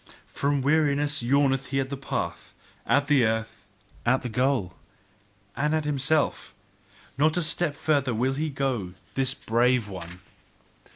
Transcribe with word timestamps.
From 0.25 0.63
weariness 0.63 1.21
yawneth 1.21 1.67
he 1.67 1.79
at 1.79 1.91
the 1.91 1.95
path, 1.95 2.55
at 2.87 3.05
the 3.05 3.23
earth, 3.23 3.67
at 4.03 4.23
the 4.23 4.29
goal, 4.29 4.73
and 5.55 5.75
at 5.75 5.85
himself: 5.85 6.55
not 7.19 7.37
a 7.37 7.43
step 7.43 7.75
further 7.75 8.15
will 8.15 8.33
he 8.33 8.49
go, 8.49 8.95
this 9.13 9.35
brave 9.35 9.87
one! 9.87 10.21